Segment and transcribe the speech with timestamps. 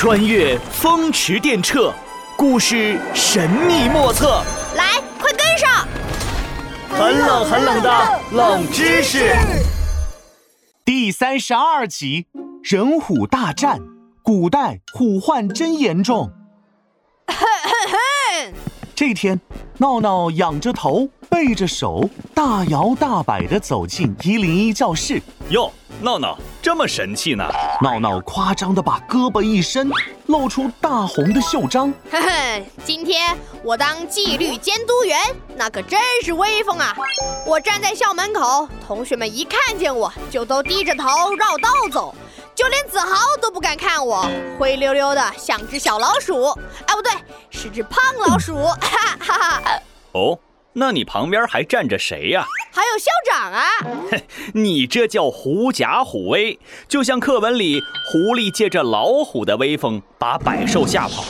[0.00, 1.92] 穿越风驰电掣，
[2.36, 4.44] 故事神秘莫测。
[4.76, 5.88] 来，快跟上！
[6.88, 9.34] 很冷很冷的冷知识。
[10.84, 12.28] 第三十二集：
[12.62, 13.80] 人虎大战。
[14.22, 16.30] 古代虎患真严重。
[18.94, 19.40] 这天，
[19.78, 25.20] 闹闹仰着头，背着手，大摇大摆地走进一零一教室。
[25.48, 27.48] 哟，闹闹这么神气呢？
[27.80, 29.90] 闹闹夸张的把胳膊一伸，
[30.26, 31.90] 露出大红的袖章。
[32.10, 35.18] 嘿嘿，今天我当纪律监督员，
[35.56, 36.94] 那可真是威风啊！
[37.46, 42.14] 我站在校门口，同学们一看见我就都低着头绕道走。
[42.54, 46.50] 就连子豪都不敢看我，灰溜溜的像只小老鼠。
[46.84, 47.10] 哎，不对，
[47.48, 48.54] 是只胖老鼠。
[48.62, 49.62] 哈哈哈。
[50.12, 50.38] 哦，
[50.74, 52.44] 那你旁边还站着谁呀？
[52.78, 53.64] 还有校长啊。
[54.08, 54.22] 嘿，
[54.54, 57.80] 你这叫狐假虎威，就像课文里
[58.12, 61.24] 狐狸借着老虎的威风把百兽吓跑，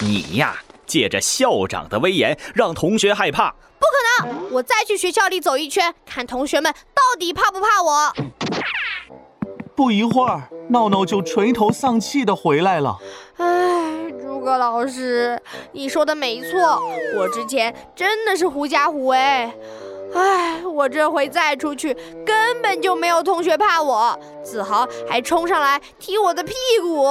[0.00, 3.50] 你呀借着校长的威严让同学害怕。
[3.50, 3.84] 不
[4.24, 8.14] 可能，我再去学校里走一圈，看同学们到底怕不怕我。
[9.76, 12.96] 不一会儿，闹闹就垂头丧气的回来了。
[13.36, 15.38] 唉，诸葛老师，
[15.72, 16.80] 你说的没错，
[17.18, 19.52] 我之前真的是狐假虎威。
[20.14, 21.92] 唉，我这回再出去，
[22.24, 27.06] 根本就没有同学怕我，子豪还冲上来踢我的屁股。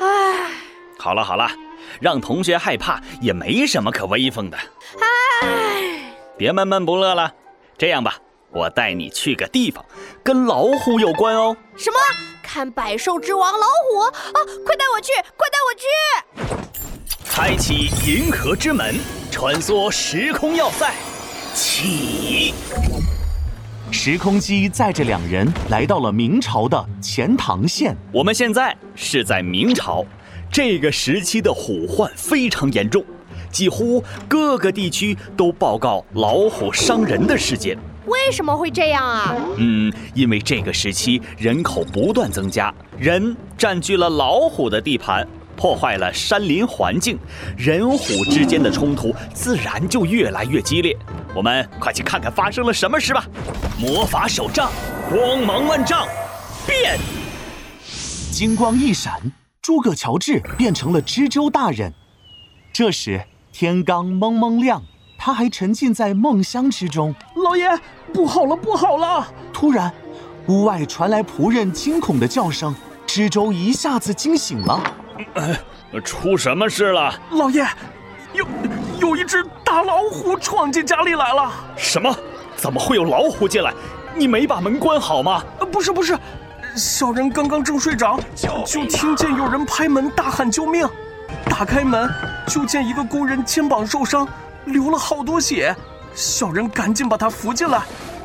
[0.00, 0.50] 唉，
[0.98, 1.50] 好了好了，
[2.00, 4.56] 让同学害怕也没什么可威风的。
[5.00, 7.34] 唉，别闷闷不乐了，
[7.76, 8.16] 这样吧。
[8.52, 9.84] 我带你去个地方，
[10.24, 11.56] 跟老虎有关哦。
[11.76, 11.98] 什么？
[12.42, 14.00] 看百兽之王老虎？
[14.00, 14.38] 啊！
[14.66, 15.12] 快带我去！
[15.36, 15.86] 快带我去！
[17.30, 18.96] 开启银河之门，
[19.30, 20.92] 穿梭时空要塞，
[21.54, 22.54] 起！
[23.90, 27.96] 时空机载着两人来到了明朝的钱塘县。
[28.12, 30.04] 我们现在是在明朝，
[30.50, 33.04] 这个时期的虎患非常严重，
[33.50, 37.76] 几乎各个地区都报告老虎伤人的事件。
[38.06, 39.34] 为什么会这样啊？
[39.58, 45.26] 嗯，因为这个时期人口不断增加，人占据了老虎的地盘，
[45.60, 47.18] 破坏了山林环境，
[47.54, 50.96] 人虎之间的冲突自然就越来越激烈。
[51.34, 53.26] 我们快去看看发生了什么事吧！
[53.78, 54.72] 魔法手杖，
[55.10, 56.08] 光芒万丈，
[56.66, 56.98] 变！
[58.32, 59.20] 金光一闪，
[59.60, 61.92] 诸葛乔治变成了知州大人。
[62.72, 63.22] 这时
[63.52, 64.82] 天刚蒙蒙亮。
[65.22, 67.14] 他还沉浸在梦乡之中。
[67.44, 67.68] 老爷，
[68.14, 69.28] 不好了，不好了！
[69.52, 69.92] 突然，
[70.46, 72.74] 屋外传来仆人惊恐的叫声，
[73.06, 74.82] 知州一下子惊醒了。
[75.34, 77.14] 哎，出什么事了？
[77.30, 77.66] 老爷，
[78.32, 78.46] 有
[79.00, 81.52] 有一只大老虎闯进家里来了。
[81.76, 82.14] 什么？
[82.56, 83.72] 怎么会有老虎进来？
[84.14, 85.42] 你没把门关好吗？
[85.72, 86.18] 不是，不是，
[86.76, 88.18] 小人刚刚正睡着，
[88.66, 90.86] 就听见有人拍门大喊救命。
[91.46, 92.10] 打开门，
[92.46, 94.26] 就见一个工人肩膀受伤。
[94.66, 95.74] 流了好多血，
[96.14, 97.80] 小人赶紧把他扶进来。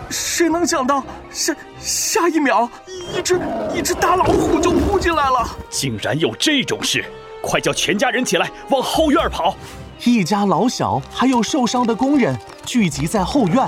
[0.09, 2.69] 谁能想到，下下一秒，
[3.15, 3.39] 一只
[3.73, 5.47] 一只大老虎就扑进来了。
[5.69, 7.03] 竟然有这种事！
[7.41, 9.55] 快叫全家人起来，往后院跑。
[10.03, 13.67] 一家老小还有受伤的工人聚集在后院，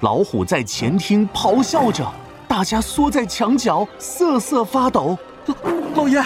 [0.00, 2.06] 老虎在前厅咆哮着，
[2.46, 5.16] 大家缩在墙角瑟瑟发抖。
[5.46, 5.54] 老
[5.94, 6.24] 老爷，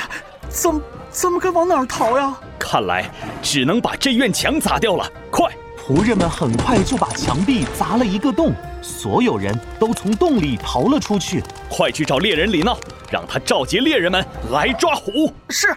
[0.49, 2.35] 咱咱们该往哪儿逃呀？
[2.59, 3.11] 看来
[3.43, 5.11] 只能把这院墙砸掉了。
[5.31, 5.51] 快！
[5.83, 11.43] 仆人们很快就把墙壁砸了一个洞，所有人都从洞里逃了出去。
[11.69, 12.79] 快去找猎人李闹，
[13.11, 15.33] 让他召集猎人们来抓虎。
[15.49, 15.75] 是。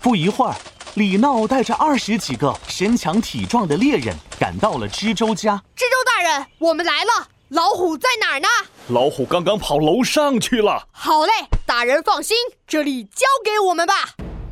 [0.00, 0.54] 不一会儿，
[0.94, 5.60] 李闹带着二十几个身强体壮的猎人赶到了知州家。
[5.74, 7.28] 知州大人，我们来了。
[7.50, 8.48] 老虎在哪儿呢？
[8.88, 10.88] 老虎刚刚跑楼上去了。
[10.90, 11.30] 好嘞，
[11.64, 12.36] 大人放心，
[12.66, 13.94] 这里交给我们吧。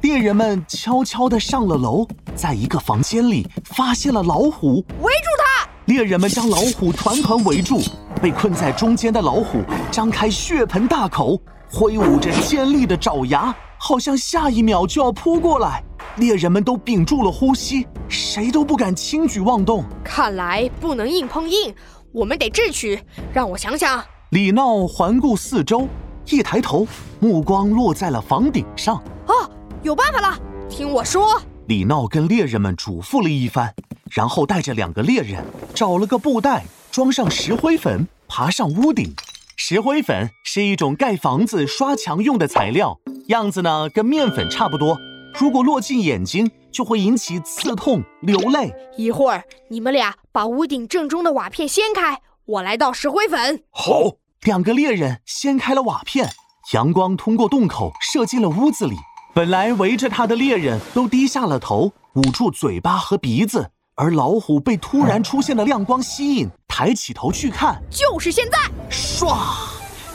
[0.02, 2.06] 猎人们悄悄地上了楼，
[2.36, 5.68] 在一个房间里发现了老虎，围住它。
[5.86, 7.82] 猎人们将老虎团团围住，
[8.22, 11.38] 被困在中间的老虎张开血盆大口，
[11.70, 15.82] 挥舞着尖利的爪牙，好像下一秒就要扑过来。
[16.16, 19.84] 猎人们都屏住了呼吸，谁都不敢轻举妄动。
[20.02, 21.74] 看来不能硬碰硬，
[22.12, 22.98] 我们得智取。
[23.32, 24.02] 让我想想。
[24.30, 25.86] 李闹环顾四周，
[26.30, 26.86] 一抬头，
[27.20, 28.96] 目光落在了房顶上。
[29.26, 29.50] 哦。
[29.82, 30.38] 有办法了，
[30.70, 31.38] 听我说。
[31.66, 33.74] 李闹跟猎人们嘱咐了一番，
[34.10, 35.42] 然后带着两个猎人
[35.74, 39.14] 找了个布袋，装上石灰粉，爬上屋顶。
[39.56, 44.98] 石灰粉是一种盖房子、刷墙用的材料，样子呢跟面粉差不多。
[45.38, 48.70] 如果落进眼睛，就会引起刺痛、流泪。
[48.98, 53.62] 一会儿你们俩把屋顶正中的瓦片掀开，我来倒石灰粉。
[53.70, 56.28] 好，两个猎人掀开了瓦片，
[56.74, 58.96] 阳光通过洞口射进了屋子里。
[59.34, 68.58] 本来围着他的猎人都低下了头，捂住嘴巴和鼻子，而老虎被突然出现的亮光吸引，抬起头去看，就是现在！
[68.88, 69.36] 唰！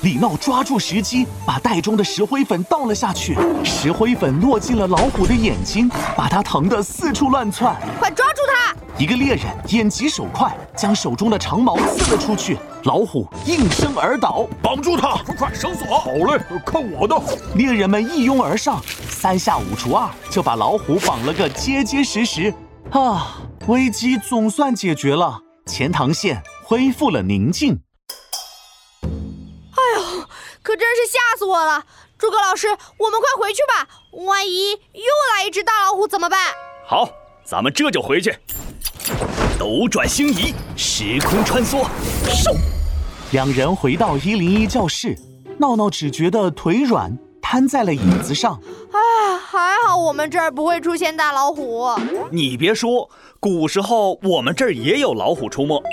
[0.03, 7.75] 李闹抓住时机，把袋中的石灰粉倒了下去，石灰粉落进了老虎的眼睛，把它疼得四处乱窜。
[7.99, 8.38] 快抓住它！
[8.99, 14.45] 一个猎人眼疾手快，将手中的长矛刺了出去，老虎应声而倒。
[14.61, 15.15] 绑住他！
[15.23, 15.97] 快快绳索！
[15.97, 17.17] 好嘞，看我的！
[17.55, 22.53] 猎人们一拥而上，三下五除二就把老虎绑了个结结实实。
[22.91, 23.37] 啊，
[23.67, 27.79] 危机总算解决了，钱塘县恢复了宁静。
[29.01, 30.25] 哎呦
[30.61, 31.85] 可真是吓死我了！
[32.17, 33.87] 诸葛老师，我们快回去吧，
[34.25, 35.03] 万一又
[35.33, 36.37] 来一只大老虎怎么办？
[36.85, 37.07] 好，
[37.45, 38.37] 咱们这就回去。
[39.59, 41.85] 斗转星移，时空穿梭，
[42.29, 42.55] 嗖！
[43.33, 45.13] 两人回到一零一教室，
[45.57, 48.57] 闹闹只觉得腿软，瘫在了椅子上。
[48.93, 51.89] 哎，还好我们这儿不会出现大老虎。
[52.31, 55.83] 你别说，古时候我们这儿也有老虎出没。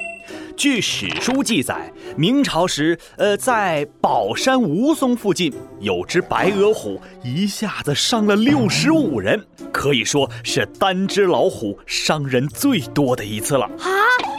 [0.57, 9.45] 据史书记载，明朝时，呃，在宝山吴淞附近有只白额虎，一下子伤了六十五人，
[9.77, 13.67] 可以说是单只老虎伤人最多的一次了。
[13.67, 13.85] 啊，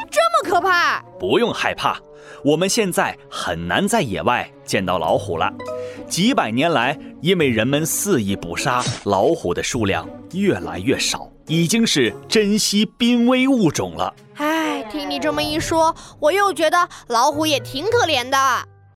[0.10, 1.00] 这么可怕？
[1.20, 1.96] 不用害怕，
[2.44, 5.54] 我们现在很难在野外见到老虎了。
[6.10, 14.12] 几百年来，因为人们肆意捕杀，老虎的数量越来越少，已经是珍稀濒危物种了。
[14.38, 18.38] 唉，听你这么一说，我又觉得老虎也挺可怜的。